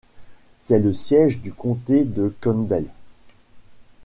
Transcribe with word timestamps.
C’est 0.61 0.79
le 0.79 0.93
siège 0.93 1.41
du 1.41 1.53
comté 1.53 2.05
de 2.05 2.33
Campbell. 2.41 2.87